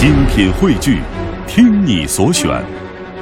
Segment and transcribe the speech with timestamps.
[0.00, 1.02] 精品汇聚，
[1.46, 2.64] 听你所选，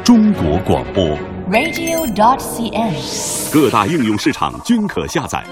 [0.04, 1.04] 中国广播。
[1.50, 3.52] radio.cn。
[3.52, 5.44] 各大应用市场均可下载。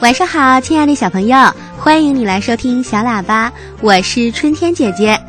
[0.00, 1.36] 晚上好，亲爱的小朋友，
[1.76, 5.20] 欢迎你来收听小喇叭，我是春天姐姐。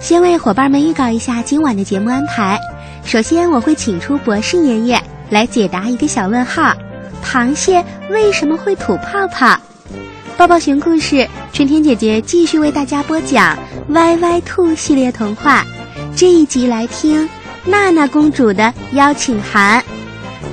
[0.00, 2.58] 先为伙伴们预告一下今晚的节目安排。
[3.04, 5.00] 首先，我会请出博士爷爷
[5.30, 6.74] 来解答一个小问号：
[7.24, 9.56] 螃蟹为什么会吐泡泡？
[10.36, 13.54] 抱抱熊故事，春天姐姐继续为大家播讲
[13.90, 15.64] 《歪歪兔》系列童话。
[16.16, 17.28] 这一集来听
[17.64, 19.80] 娜娜公主的邀请函。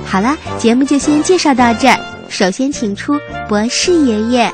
[0.06, 2.13] 好了，节目就先介绍到这儿。
[2.34, 3.16] 首先，请出
[3.48, 4.52] 博士爷爷。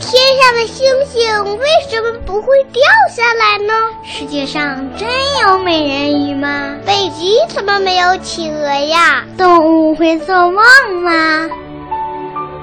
[0.00, 1.22] 天上的星星
[1.56, 2.82] 为什么不会掉
[3.14, 3.72] 下来呢？
[4.04, 5.08] 世界上真
[5.46, 6.74] 有美人鱼吗？
[6.84, 9.24] 北极怎么没有企鹅呀？
[9.38, 10.56] 动物会做梦
[11.04, 11.48] 吗？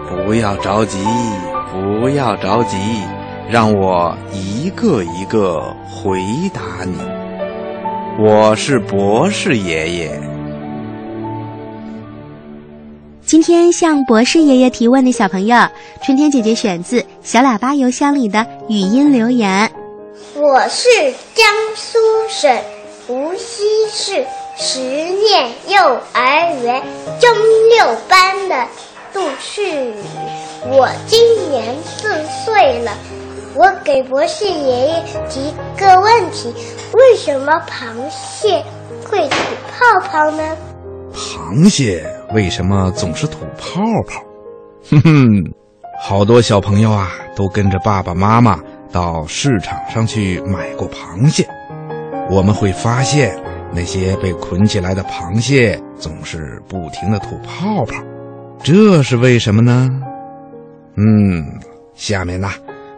[0.10, 1.02] 不要着急，
[1.72, 2.76] 不要着急，
[3.50, 6.20] 让我一个一个回
[6.54, 6.98] 答你。
[8.22, 10.22] 我是博士爷爷。
[13.26, 15.56] 今天向博士爷爷提问的小朋友，
[16.04, 19.72] 春天姐姐选自小喇叭邮箱里的语音留言。
[20.36, 20.90] 我是
[21.34, 21.48] 江
[21.78, 21.98] 苏
[22.28, 22.62] 省
[23.08, 24.26] 无锡市
[24.58, 25.82] 实验幼
[26.12, 26.84] 儿园
[27.22, 27.30] 中
[27.70, 28.68] 六班的
[29.14, 29.94] 杜世宇，
[30.66, 32.92] 我今年四岁了。
[33.56, 36.54] 我给博士爷爷提个问题：
[36.94, 38.64] 为什么螃蟹
[39.06, 39.36] 会吐
[39.68, 40.44] 泡泡呢？
[41.14, 44.24] 螃蟹为什么总是吐泡泡？
[44.92, 45.54] 哼哼，
[46.00, 48.60] 好多小朋友啊，都跟着爸爸妈妈
[48.92, 51.48] 到市场上去买过螃蟹。
[52.30, 53.36] 我们会发现，
[53.74, 58.04] 那些被捆起来的螃蟹总是不停的吐泡泡，
[58.64, 59.90] 这是为什么呢？
[60.96, 61.60] 嗯，
[61.96, 62.50] 下面呢，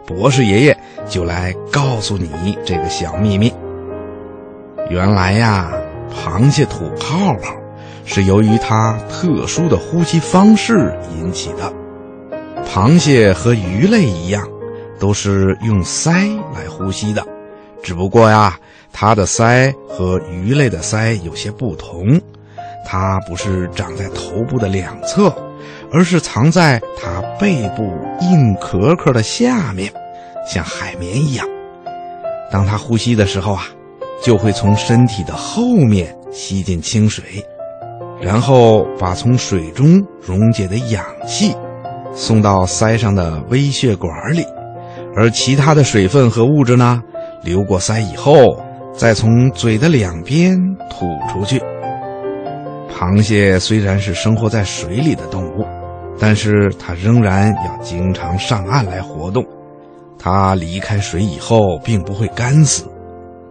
[0.06, 0.76] 博士爷爷
[1.08, 3.52] 就来告诉你这个小秘密。
[4.90, 5.72] 原来呀，
[6.12, 7.56] 螃蟹吐泡泡。
[8.04, 11.72] 是由于它特殊的呼吸方式引起的。
[12.66, 14.44] 螃蟹和鱼类一样，
[14.98, 17.24] 都是用鳃来呼吸的，
[17.80, 18.58] 只不过呀，
[18.92, 22.20] 它的鳃和鱼类的鳃有些不同，
[22.84, 25.32] 它不是长在头部的两侧，
[25.92, 27.82] 而是藏在它背部
[28.20, 29.92] 硬壳壳的下面，
[30.46, 31.46] 像海绵一样。
[32.50, 33.64] 当它呼吸的时候啊，
[34.22, 37.24] 就会从身体的后面吸进清水。
[38.20, 41.52] 然后把从水中溶解的氧气
[42.14, 44.46] 送到鳃上的微血管里，
[45.16, 47.02] 而其他的水分和物质呢，
[47.42, 48.32] 流过鳃以后，
[48.94, 50.56] 再从嘴的两边
[50.88, 51.60] 吐出去。
[52.94, 55.66] 螃蟹虽然是生活在水里的动物，
[56.22, 59.44] 但是它仍然要经常上岸来活动。
[60.16, 62.84] 它离开水以后，并不会干死，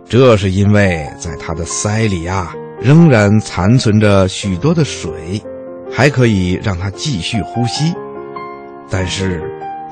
[0.08, 2.54] 这是因为在它的鳃里、啊。
[2.80, 5.40] 仍然残存着许多的水，
[5.92, 7.94] 还可以让它继续呼吸。
[8.90, 9.44] 但是，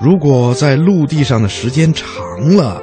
[0.01, 2.07] 如果在陆地上的时间长
[2.56, 2.81] 了，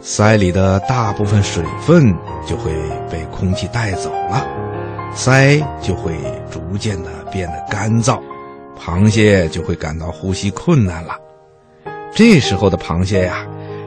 [0.00, 2.14] 鳃里的大部分水分
[2.46, 2.72] 就会
[3.10, 4.46] 被空气带走了，
[5.14, 6.14] 鳃就会
[6.48, 8.18] 逐渐的变得干燥，
[8.84, 11.14] 螃蟹就会感到呼吸困难了。
[12.12, 13.46] 这时候的螃蟹呀，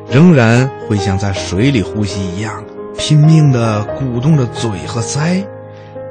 [0.09, 2.63] 仍然会像在水里呼吸一样，
[2.97, 5.45] 拼命地鼓动着嘴和鳃。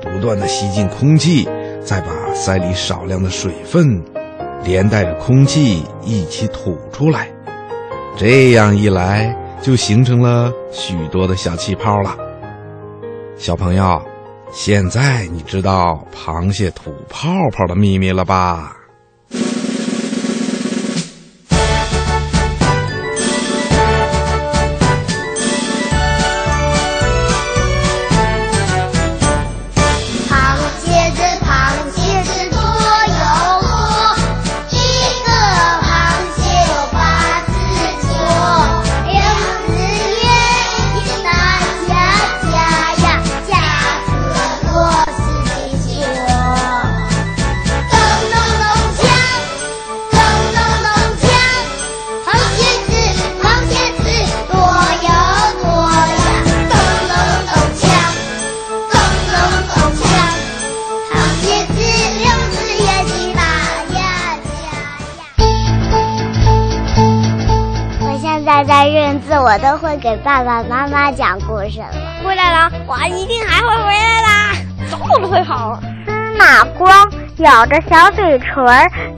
[0.03, 1.49] 不断的吸进空气，
[1.83, 4.03] 再把鳃里少量的水分，
[4.63, 7.29] 连带着空气一起吐出来。
[8.19, 12.15] 这样一来，就形成了许多的小气泡了。
[13.37, 14.01] 小朋友，
[14.55, 18.84] 现在你知道螃蟹吐泡泡的秘密了吧？
[69.55, 71.87] 我都会给爸爸妈妈讲故事了。
[72.25, 74.53] 回来了，我一定还会回来啦，
[74.91, 75.79] 走路都会跑。
[76.05, 78.67] 司马光咬着小嘴唇，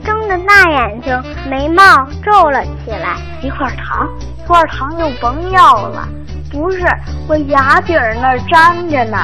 [0.05, 1.81] 睁着大眼睛，眉毛
[2.23, 3.15] 皱了起来。
[3.41, 4.07] 一块糖，
[4.37, 6.07] 一块糖就甭要了。
[6.51, 6.85] 不是，
[7.27, 9.17] 我牙底儿那儿粘着呢。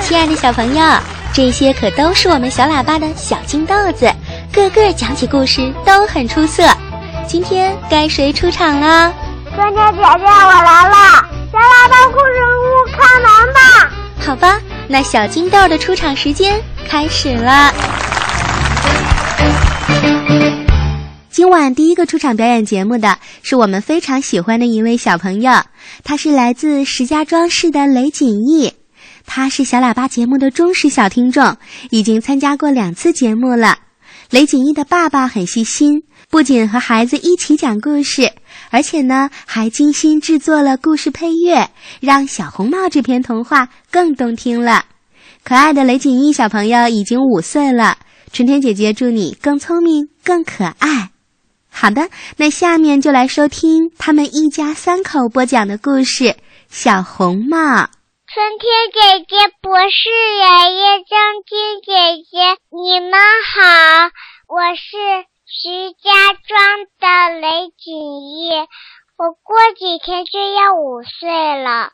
[0.00, 0.84] 亲爱的小朋友，
[1.32, 4.12] 这些可都是我们小喇叭的小金豆子，
[4.52, 6.64] 个个讲起故事都很出色。
[7.24, 9.12] 今天该谁出场了？
[9.56, 10.96] 春天姐姐，我来了！
[11.50, 13.90] 小喇叭故事屋开门吧！
[14.20, 17.72] 好吧，那小金豆的出场时间开始了。
[21.30, 25.50] 今晚第一个出场表演节目的是我们非常喜欢的一位小朋友，
[26.04, 28.74] 他是来自石家庄市的雷锦逸，
[29.24, 31.56] 他是小喇叭节目的忠实小听众，
[31.88, 33.78] 已经参加过两次节目了。
[34.28, 36.02] 雷锦逸的爸爸很细心，
[36.36, 38.30] 不仅和孩子一起讲故事，
[38.70, 44.84] 而且呢还精心制作了故事配乐，让《小红帽》这篇童话更动听了。
[45.42, 47.96] 可爱的雷锦逸小朋友已经五岁了，
[48.34, 51.08] 春天姐姐祝你更聪明、更可爱。
[51.70, 56.24] 好的，那下面就来收听他们一家三口播讲的故事
[56.68, 57.56] 《小红帽》。
[58.28, 63.12] 春天姐姐、博士爷爷、张晶姐姐，你们
[63.54, 64.10] 好，
[64.54, 66.58] 我是石家庄
[66.98, 68.50] 的雷锦逸，
[69.16, 71.90] 我过几天就要五岁了。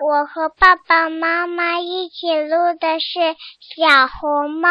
[0.00, 3.18] 我和爸爸妈妈一起录的是
[3.60, 4.68] 《小红帽》，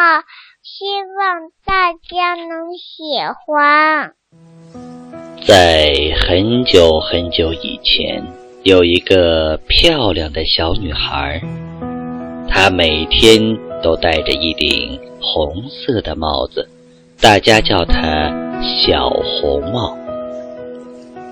[0.64, 0.84] 希
[1.16, 4.14] 望大家能喜欢。
[5.46, 5.94] 在
[6.26, 8.20] 很久很久以前，
[8.64, 11.40] 有一个漂亮的小女孩，
[12.50, 13.40] 她每天
[13.80, 16.68] 都戴着一顶红色的帽子，
[17.20, 18.32] 大家叫她
[18.62, 19.96] 小红帽。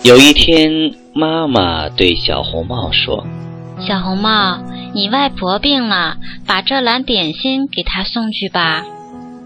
[0.03, 3.27] 有一天，妈妈对小红帽说
[3.79, 4.59] ：“小红帽，
[4.95, 8.83] 你外婆病了，把这篮点心给她送去吧。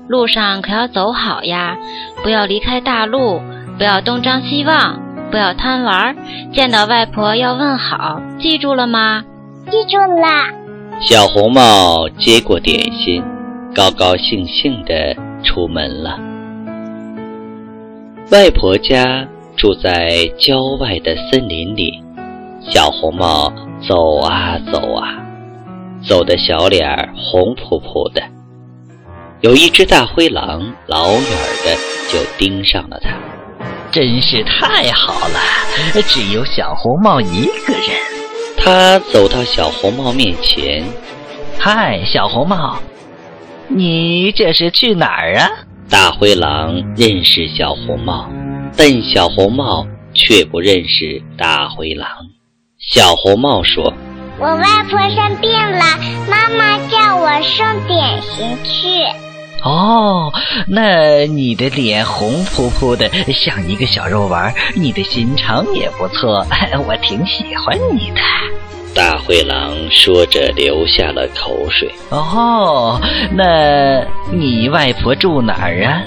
[0.08, 1.76] 路上可要走好呀，
[2.22, 3.40] 不要离开大路。”
[3.76, 4.98] 不要东张西望，
[5.30, 6.16] 不要贪玩，
[6.50, 9.22] 见到外婆要问好，记住了吗？
[9.70, 10.98] 记住了。
[11.02, 13.22] 小红帽接过点心，
[13.74, 16.18] 高高兴兴地出门了。
[18.30, 19.24] 外婆家
[19.56, 22.02] 住在郊外的森林里，
[22.60, 23.52] 小红帽
[23.86, 25.24] 走啊走啊，
[26.04, 28.20] 走的小脸儿红扑扑的。
[29.42, 31.22] 有一只大灰狼，老远
[31.64, 31.76] 的
[32.10, 33.10] 就盯上了他。
[33.92, 35.40] 真是太好了，
[36.08, 37.96] 只有小红帽一个人。
[38.58, 40.84] 他走到小红帽面前，
[41.60, 42.80] 嗨，小红帽，
[43.68, 45.48] 你这是去哪儿啊？
[45.88, 48.28] 大灰狼认识小红帽，
[48.76, 52.08] 但小红帽却不认识大灰狼。
[52.78, 53.92] 小红帽说
[54.38, 55.84] ：“我外婆生病了，
[56.28, 59.04] 妈妈叫我送点心去。”
[59.62, 60.32] 哦，
[60.68, 64.52] 那你的脸红扑扑的，像一个小肉丸。
[64.74, 66.46] 你的心肠也不错，
[66.86, 68.20] 我挺喜欢你的。
[68.96, 71.94] 大灰狼说着流下了口水。
[72.08, 72.98] 哦，
[73.32, 76.02] 那你外婆住哪儿啊？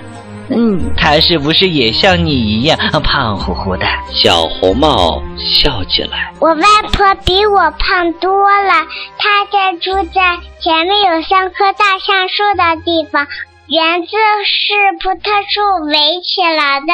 [0.50, 3.86] 嗯，她是不是也像你一样胖乎乎的？
[4.12, 6.34] 小红帽笑起来。
[6.40, 8.74] 我外婆比我胖多了，
[9.20, 13.28] 她家住在前面有三棵大橡树的地方。
[13.68, 14.08] 园子
[14.44, 15.94] 是葡萄树围
[16.24, 16.88] 起来的，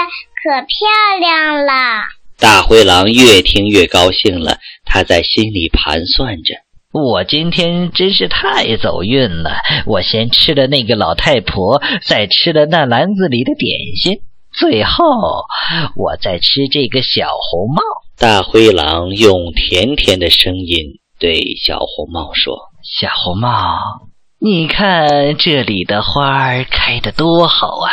[0.44, 2.04] 可漂亮了。
[2.38, 6.56] 大灰狼越听越高兴了，他在心里盘算着：
[6.92, 9.51] 我今天真是太走运了！
[9.86, 14.22] 我先吃了那个老太婆，再吃了那篮子里的点心，
[14.54, 15.04] 最后
[15.96, 17.82] 我再吃这个小红帽。
[18.18, 23.50] 大灰狼用甜甜的声音对小红帽说：“小红帽。”
[24.38, 27.89] 你看这里的花儿开得多好啊，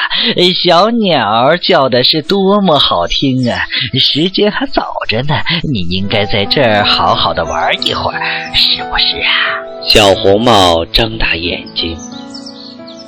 [0.52, 3.60] 小鸟叫的是多么好听啊！
[3.98, 5.36] 时间还早着呢，
[5.72, 9.32] 你应该在这儿好好的玩一会儿，是不是啊？
[9.86, 11.96] 小红帽张大眼睛，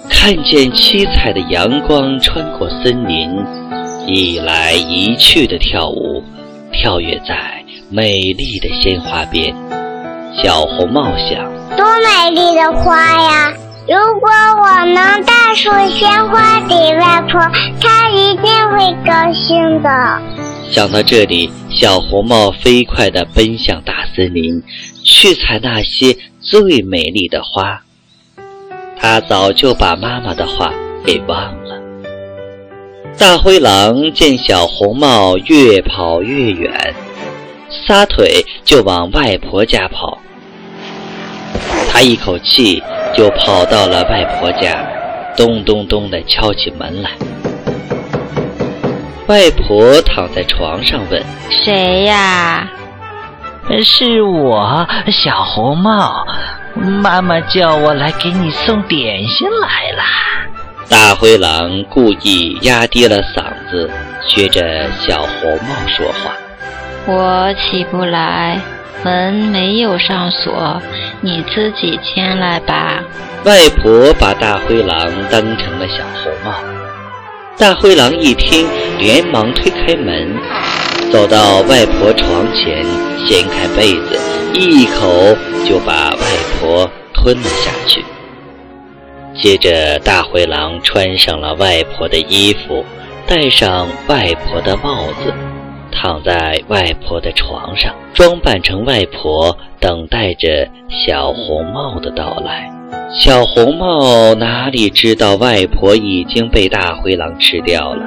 [0.09, 3.31] 看见七彩的阳光穿过森林，
[4.07, 6.23] 一来一去的跳舞，
[6.73, 9.53] 跳跃在美丽的鲜花边。
[10.41, 11.64] 小红帽想。
[11.77, 13.53] 多美丽的花呀！
[13.87, 17.41] 如果我能带束鲜花给外婆，
[17.81, 19.89] 她一定会高兴的。
[20.71, 24.63] 想到这里，小红帽飞快地奔向大森林，
[25.05, 27.81] 去采那些最美丽的花。
[28.97, 30.73] 他早就把妈妈的话
[31.05, 31.79] 给忘了。
[33.19, 36.95] 大灰狼见小红帽越跑越远，
[37.87, 40.19] 撒腿就往外婆家跑。
[41.95, 42.83] 他一口气
[43.15, 44.85] 就跑到了外婆家，
[45.37, 47.11] 咚咚咚地敲起门来。
[49.29, 52.69] 外婆躺在床上问：“谁呀
[53.85, 56.27] ？”“是我，小红帽。
[56.75, 60.03] 妈妈叫我来给你送点心来了。”
[60.91, 63.89] 大灰狼故意压低了嗓子，
[64.27, 66.33] 学着小红帽说话
[67.07, 68.61] ：“我起不来，
[69.05, 70.81] 门没有上锁，
[71.21, 73.03] 你自己进来吧。”
[73.45, 74.99] 外婆把大灰狼
[75.31, 76.55] 当成了小红帽。
[77.59, 78.67] 大灰狼一听，
[78.99, 80.35] 连忙推开门，
[81.13, 82.85] 走到外婆床前，
[83.27, 84.19] 掀开被子，
[84.55, 86.27] 一口就把外
[86.59, 88.03] 婆吞了下去。
[89.37, 92.85] 接着，大灰狼穿上了外婆的衣服，
[93.27, 95.33] 戴上外婆的帽子，
[95.95, 102.71] 躺在外婆的床上，装扮成外婆，等待着小红帽的到来。
[103.11, 108.05] 小红帽哪里知道外婆已经被大灰狼吃掉了？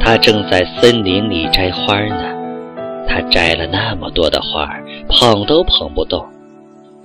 [0.00, 2.24] 他正在森林里摘花呢。
[3.06, 4.66] 他摘了那么多的花，
[5.08, 6.24] 捧都捧不动。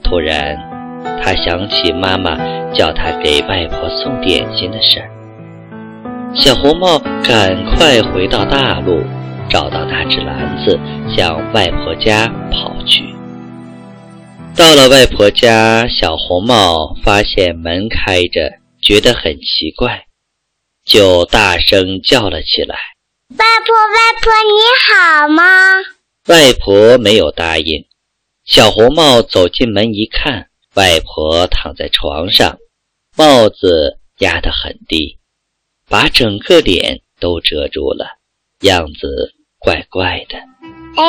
[0.02, 0.58] 突然，
[1.22, 2.38] 他想起妈妈
[2.72, 5.10] 叫他给外婆送点心的事儿。
[6.34, 9.02] 小红帽赶快回到大路，
[9.50, 10.80] 找到那只篮子，
[11.16, 13.04] 向外婆家跑去。
[14.56, 20.06] 到了外婆家，小红帽发现门开着，觉得很奇怪，
[20.84, 22.75] 就大声叫了起来
[23.38, 25.44] ：“外婆，外婆，你好吗？”
[26.27, 27.86] 外婆没有答应。
[28.46, 32.58] 小红帽走进门一看，外婆躺在床上，
[33.16, 35.20] 帽子压得很低，
[35.88, 38.18] 把整个脸都遮住了，
[38.62, 40.38] 样子怪怪的。
[40.98, 41.04] 哎，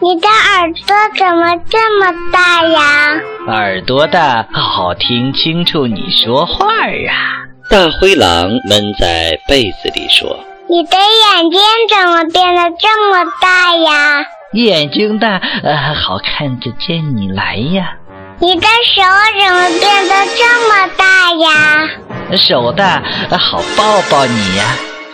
[0.00, 3.20] 你的耳朵怎么这么大呀？
[3.48, 7.42] 耳朵大，好听清楚你说话啊！
[7.68, 17.96] 大灰狼闷在被子里说：“你的眼睛怎么变得这么大呀？”眼睛大，呃，好看得见你来呀。
[18.38, 19.02] 你的手
[19.40, 22.36] 怎么变得这么大呀？
[22.36, 23.02] 手大，
[23.38, 24.64] 好抱抱你呀。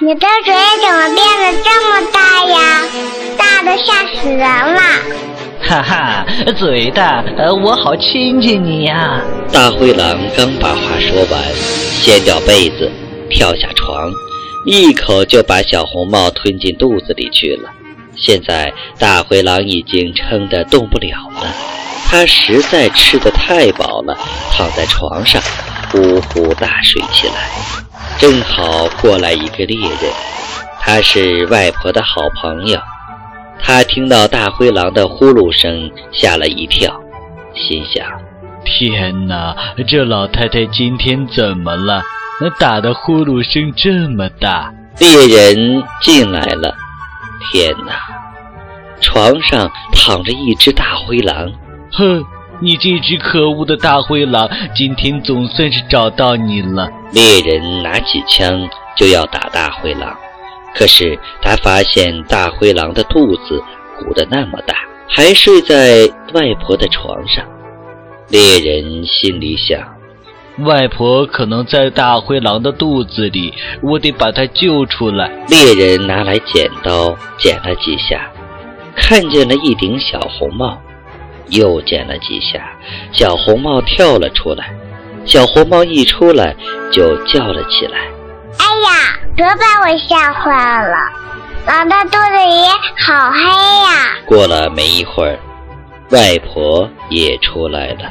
[0.00, 2.83] 你的嘴怎么变得这么大呀？
[3.37, 4.81] 大的吓死人了！
[5.61, 6.26] 哈哈，
[6.57, 9.21] 嘴大，呃我好亲亲你呀！
[9.52, 11.43] 大灰狼刚把话说完，
[12.00, 12.88] 掀掉被子，
[13.28, 14.09] 跳下床，
[14.67, 17.69] 一口就把小红帽吞进肚子里去了。
[18.14, 21.11] 现在大灰狼已经撑得动不了
[21.43, 21.52] 了，
[22.09, 24.17] 它实在吃得太饱了，
[24.52, 25.43] 躺在床上
[25.90, 27.50] 呼呼大睡起来。
[28.18, 30.12] 正好过来一个猎人，
[30.80, 32.76] 他是外婆的好朋友。
[33.62, 37.00] 他听到大灰狼的呼噜声，吓了一跳，
[37.54, 38.04] 心想：
[38.64, 39.56] 天哪，
[39.87, 42.02] 这老太太今天怎么了？
[42.40, 44.72] 那打的呼噜声这么大！
[44.98, 46.75] 猎人进来了，
[47.52, 48.00] 天哪，
[49.00, 51.52] 床上躺着一只大灰狼。
[51.92, 52.25] 哼！
[52.61, 56.91] 你这只可恶的大灰狼，今天总算是找到你了。
[57.12, 60.17] 猎人拿起枪就要打大灰狼，
[60.75, 63.62] 可是他发现大灰狼的肚子
[63.99, 64.75] 鼓得那么大，
[65.09, 67.45] 还睡在外婆的床上。
[68.29, 69.81] 猎人心里想：
[70.67, 75.31] 外婆可能在大灰狼的肚子里，我得把她救出来。
[75.49, 78.29] 猎人拿来剪刀剪了几下，
[78.97, 80.77] 看见了一顶小红帽。
[81.50, 82.71] 又剪了几下，
[83.12, 84.71] 小红帽跳了出来。
[85.25, 86.55] 小红帽一出来
[86.90, 87.99] 就叫了起来
[88.59, 90.50] ：“哎呀，别把我吓坏
[90.83, 90.97] 了！
[91.67, 95.38] 狼的肚子里好黑呀！”过了没一会儿，
[96.11, 98.11] 外婆也出来了。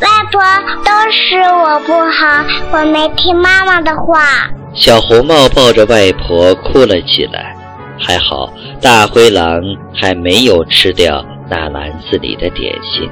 [0.00, 0.40] 外婆，
[0.84, 4.48] 都是我不好，我没听妈妈的话。
[4.74, 7.56] 小红帽抱着外婆哭了起来。
[7.98, 9.60] 还好，大灰狼
[9.94, 11.24] 还没有吃掉。
[11.54, 13.06] 那篮子里的点心，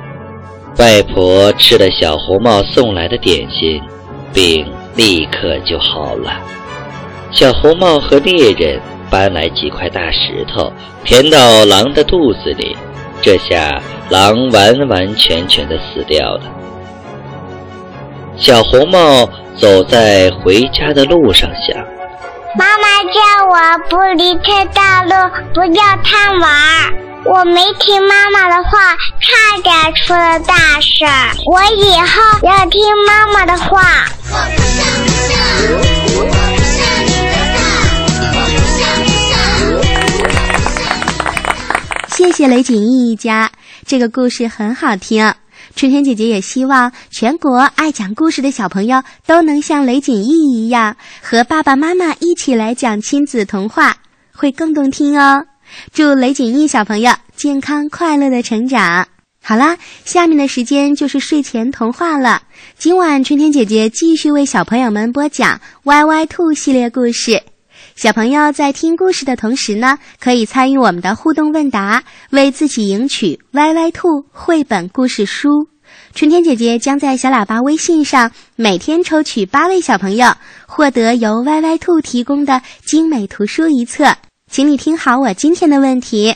[0.78, 3.82] 外婆吃了小红帽送来的点心，
[4.32, 4.66] 病
[4.96, 6.40] 立刻就好了。
[7.30, 8.80] 小红帽和猎人
[9.10, 10.72] 搬来几块大石头，
[11.04, 12.74] 填到狼的肚子里，
[13.20, 13.78] 这下
[14.08, 16.40] 狼完完全全的死掉了。
[18.38, 21.76] 小红帽走在回家的路上，想：
[22.56, 23.20] 妈妈叫
[23.50, 25.12] 我不离开大路，
[25.52, 27.09] 不要贪玩。
[27.24, 31.34] 我没听妈妈的话，差点出了大事儿。
[31.46, 34.06] 我以后要听妈妈的话。
[42.08, 42.48] 谢谢。
[42.48, 43.50] 雷锦义一家，
[43.86, 45.32] 这个故事很好听。
[45.76, 53.94] 春天姐姐也希望全国爱讲故事的小朋友都能像雷锦义一样，和爸爸妈妈一起来讲亲子童话，
[54.34, 55.44] 会更动听哦。
[55.92, 59.06] 祝雷锦义小朋友健康快乐的成长。
[59.42, 62.42] 好啦，下面的时间就是睡前童话了。
[62.76, 67.42] 今晚春天姐姐继续为小朋友们播讲《歪歪兔》系列故事。
[67.96, 75.48] 小朋友在听故事的同时呢，可以参与我们的互动问答，为自己赢取《歪歪兔》绘本故事书。
[76.14, 80.32] 春天姐姐将在小喇叭微信上每天抽取八位小朋友，
[80.66, 84.14] 获得由歪歪兔提供的精美图书一册。
[84.50, 86.34] 请你听好我今天的问题。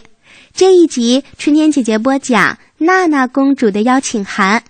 [0.52, 4.62] 这一集春天姐姐播讲娜娜公主的邀请函。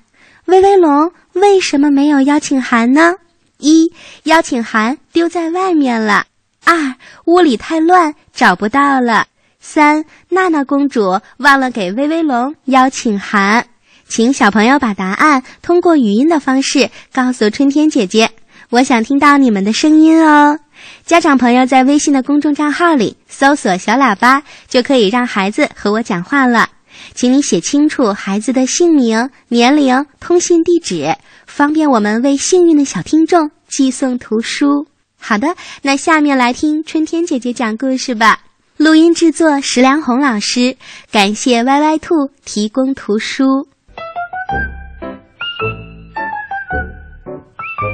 [0.46, 3.12] 威威龙为什么没有邀请函呢？
[3.58, 6.24] 一，邀请函丢在外面了。
[6.64, 6.94] 二，
[7.26, 9.26] 屋里太乱，找不到了。
[9.60, 13.66] 三，娜娜公主忘了给威威龙邀请函，
[14.08, 18.30] 请小朋友把答案通过语音的方式告诉春天姐姐。
[18.70, 20.58] 我想听到你们的声音哦。
[21.04, 26.68] 家长朋友在微信的公众账号里搜索“小喇叭”，就可以让孩子和我讲话了。
[27.14, 31.14] 请你写清楚孩子的姓名、年龄、通信地址，
[31.46, 34.86] 方便我们为幸运的小听众寄送图书。
[35.18, 35.48] 好的，
[35.82, 38.40] 那下面来听春天姐姐讲故事吧。
[38.76, 40.76] 录音制作石良红老师，
[41.10, 43.68] 感谢歪歪兔提供图书。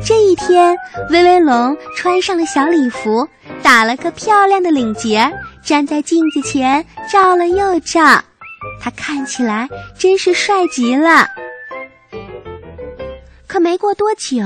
[0.05, 0.77] 这一天，
[1.11, 3.29] 威威龙穿上了小礼服，
[3.63, 5.31] 打了个漂亮的领结，
[5.63, 8.01] 站在镜子前照了又照，
[8.81, 11.27] 他看起来真是帅极了。
[13.47, 14.39] 可没过多久，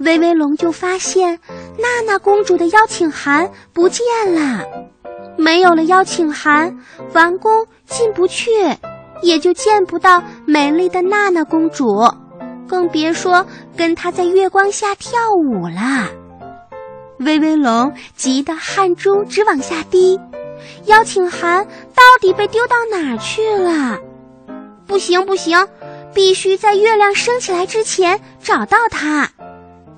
[0.00, 1.38] 威威龙就发现。
[1.78, 4.62] 娜娜公主的邀请函不见了，
[5.38, 6.76] 没有了邀请函，
[7.14, 8.50] 王宫进不去，
[9.22, 12.04] 也就见不到美丽的娜娜公主，
[12.68, 16.08] 更别说跟他在月光下跳舞了。
[17.18, 20.18] 威威龙急得汗珠直往下滴，
[20.86, 23.98] 邀请函到底被丢到哪儿去了？
[24.86, 25.66] 不行不行，
[26.12, 29.28] 必须在月亮升起来之前找到它。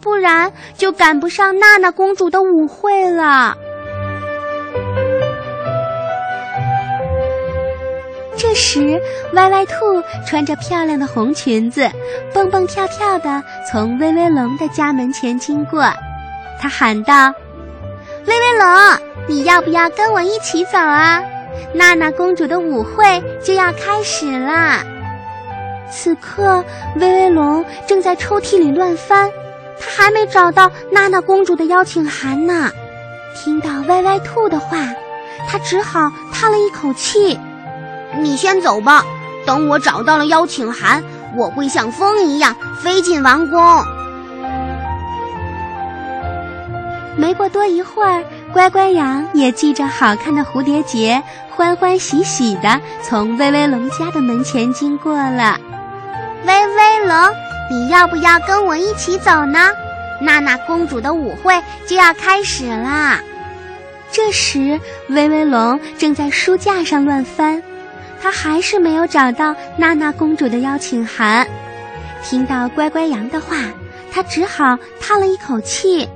[0.01, 3.57] 不然就赶不上娜娜公主的舞会了。
[8.55, 9.01] 时，
[9.35, 11.91] 歪歪兔穿着漂亮的红裙子，
[12.33, 15.83] 蹦蹦跳跳的从威威龙的家门前经过。
[16.61, 17.35] 他喊道
[18.27, 21.23] ：“威威龙，你要不要跟我一起走啊？
[21.73, 24.83] 娜娜公主的舞会就要开始啦！”
[25.91, 26.65] 此刻，
[26.97, 29.31] 威威龙正在抽屉里乱翻。
[29.79, 32.71] 他还没找到娜娜公主的邀请函呢。
[33.37, 34.79] 听到歪歪兔的话，
[35.49, 37.39] 他只好叹了一口气
[38.21, 39.05] ：“你先走吧，
[39.47, 41.03] 等我找到了邀请函，
[41.37, 43.61] 我会像风一样飞进王宫。”
[47.17, 55.59] 没过多一会儿，乖乖羊也系着好看的蝴蝶结，欢欢喜喜的从威威龙家的门前经过了。
[56.47, 57.17] 威威龙。
[57.71, 59.71] 你要不要跟我一起走呢？
[60.21, 63.19] 娜娜公主的舞会就要开始啦。
[64.13, 67.63] 这时，威威龙正在书架上乱翻，
[68.25, 71.47] 他还是没有找到娜娜公主的邀请函。
[72.23, 73.55] 听到乖乖羊的话，
[74.11, 76.09] 他只好叹了一口气：“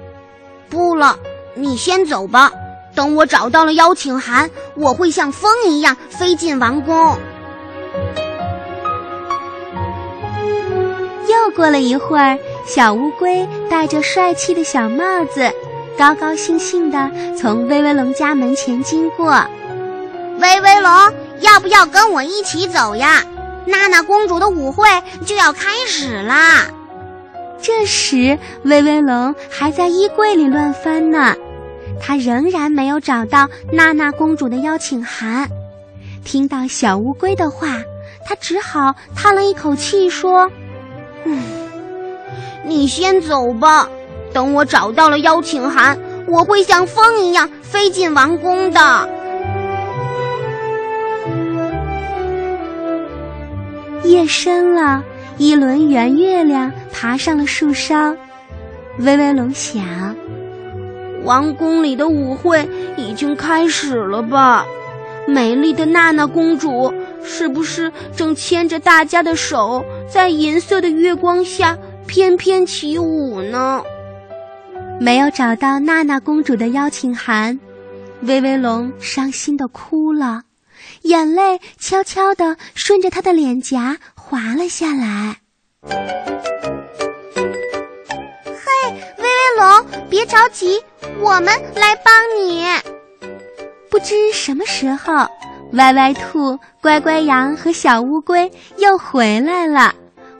[0.71, 1.19] 不了，
[1.55, 2.51] 你先走吧。
[2.95, 7.19] 等我找到了邀请函，我会像风一样飞进王宫。”
[11.29, 15.53] 又过了一会儿，小乌龟戴着帅气的小帽子，
[15.99, 19.45] 高高兴兴地从威威龙家门前经过。
[20.41, 20.91] 威威龙，
[21.41, 23.23] 要不要跟我一起走呀？
[23.67, 24.87] 娜娜公主的舞会
[25.27, 26.67] 就要开始啦！
[27.61, 31.35] 这时，威威龙还在衣柜里乱翻呢，
[32.01, 35.49] 他仍然没有找到娜娜公主的邀请函。
[36.25, 37.83] 听到小乌龟的话，
[38.25, 40.51] 他只好叹了一口气说。
[41.25, 41.43] 嗯，
[42.65, 43.89] 你先走吧。
[44.33, 49.09] 等我找到了邀请函，我会像风一样飞进王宫的。
[54.19, 55.05] 夜深了，
[55.37, 58.17] 一轮圆月亮爬上了树梢。
[58.99, 59.85] 威威龙想，
[61.23, 64.67] 王宫里的舞会已经开始了吧？
[65.29, 66.93] 美丽的娜娜公主。
[67.23, 71.77] 是不是正牵着大家的手，在银色的月光下
[72.07, 73.83] 翩翩起舞呢？
[74.99, 77.59] 没有找到娜娜公主的邀请函，
[78.23, 80.43] 威威龙伤心的哭了。
[81.03, 85.37] 眼泪悄悄地顺着他的脸颊滑了下来。
[88.45, 88.71] 嘿，
[89.19, 90.83] 威威龙，别着急，
[91.21, 92.67] 我们来帮你。
[93.91, 95.27] 不知什么时候，
[95.73, 99.95] 歪歪兔、乖乖羊和小乌龟又回来了。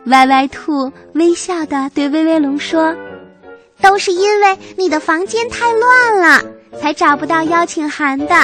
[0.07, 2.95] 歪歪兔微笑地对威威龙说
[3.83, 6.43] ：“都是因为你的房间太乱了，
[6.81, 8.35] 才找不到邀请函的。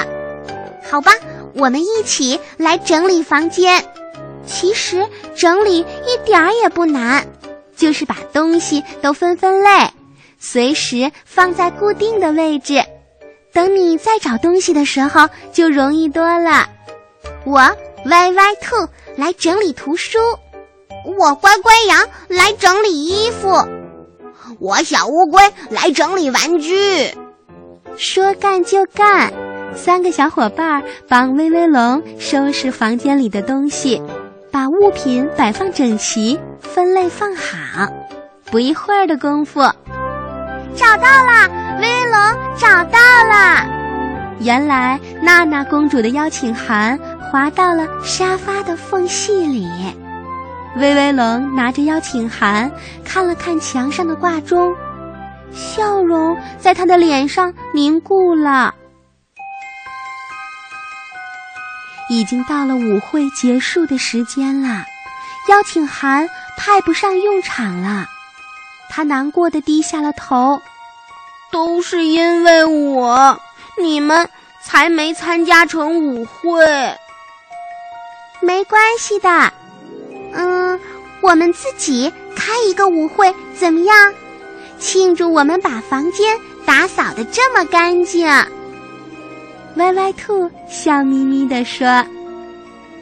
[0.83, 1.13] 好吧，
[1.55, 3.85] 我们一起来整理房间。
[4.47, 7.27] 其实整理一点儿也不难，
[7.77, 9.90] 就是把东西都分分类，
[10.38, 12.85] 随时放在固定的位置。
[13.53, 16.69] 等你再找东西的时候，就容易多了。
[17.45, 17.55] 我
[18.07, 20.19] 歪歪兔来整理图书。”
[21.19, 23.69] 我乖乖羊来整理衣服，
[24.59, 27.14] 我小乌龟来整理玩具。
[27.99, 29.31] 说干就干，
[29.77, 34.01] 三个小伙伴帮威威龙收拾房间里的东西，
[34.51, 37.89] 把物品摆放整齐，分类放好。
[38.51, 39.61] 不一会儿的功夫，
[40.75, 41.49] 找到了，
[41.81, 42.19] 威威龙
[42.57, 43.67] 找到了。
[44.41, 49.69] 原来娜娜公主的邀请函滑到了沙发的缝隙里。
[50.77, 52.71] 威威龙拿着邀请函，
[53.05, 54.75] 看了看墙上的挂钟，
[55.53, 58.75] 笑容在他的脸上凝固了。
[62.18, 64.85] 已经到了舞会结束的时间了，
[65.48, 68.07] 邀请函派不上用场了。
[68.88, 70.61] 他难过的低下了头，
[71.50, 73.40] 都是因为我，
[73.79, 74.29] 你们
[74.62, 76.64] 才没参加成舞会。
[78.40, 79.53] 没关系的。
[80.33, 80.79] 嗯，
[81.20, 84.14] 我们自己开一个舞会怎么样？
[84.79, 88.29] 庆祝我们把房间打扫的这么干净。
[89.77, 92.05] 歪歪兔笑眯眯地说：“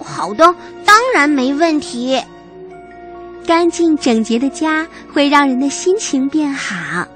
[0.03, 0.55] 好的，
[0.85, 2.21] 当然没问题。
[3.47, 7.07] 干净整洁的家会让人的心情变好。”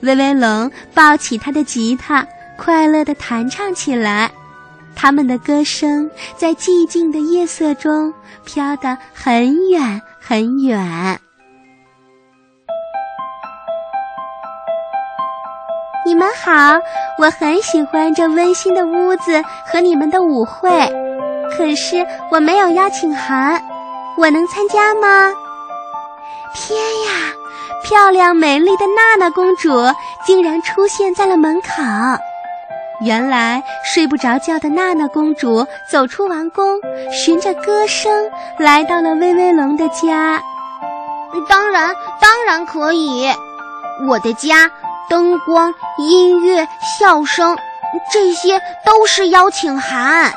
[0.00, 4.30] 威威龙抱起他的吉他，快乐地弹唱起来。
[4.94, 8.12] 他们的歌声在寂静的夜色中
[8.44, 11.20] 飘得很远很远。
[16.12, 16.78] 你们好，
[17.16, 20.68] 我很喜欢这温馨的屋子和你们的舞会，
[21.56, 23.58] 可是我没有邀请函，
[24.18, 25.32] 我能参加吗？
[26.54, 27.32] 天呀，
[27.82, 29.70] 漂亮美丽的娜娜公主
[30.26, 31.68] 竟然出现在了门口。
[33.00, 36.78] 原来睡不着觉的娜娜公主走出王宫，
[37.10, 40.42] 循着歌声来到了威威龙的家。
[41.48, 43.32] 当然，当然可以。
[44.06, 44.70] 我的家，
[45.08, 46.66] 灯光、音乐、
[46.98, 47.56] 笑声，
[48.12, 50.32] 这些都是邀请函。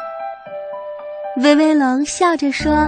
[1.38, 2.88] 威威龙笑着说：“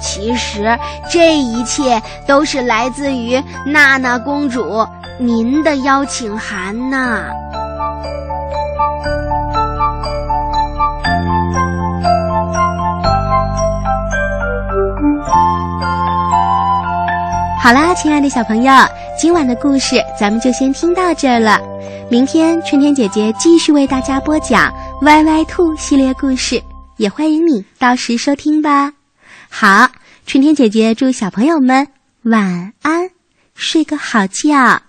[0.00, 0.78] 其实
[1.10, 4.86] 这一切都是来自于娜娜公主
[5.18, 7.24] 您的邀请函呢。”
[17.62, 18.72] 好啦，亲爱的小朋友，
[19.20, 21.60] 今晚的故事咱们就先听到这儿了。
[22.10, 24.72] 明天春天姐姐继续为大家播讲
[25.04, 26.58] 《歪歪兔》系列故事，
[26.96, 28.90] 也欢迎你到时收听吧。
[29.50, 29.86] 好，
[30.24, 31.86] 春天姐姐祝小朋友们
[32.22, 33.10] 晚安，
[33.54, 34.80] 睡个好觉。